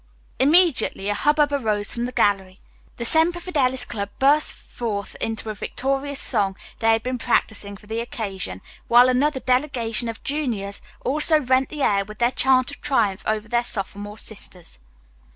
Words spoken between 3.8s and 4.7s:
Club burst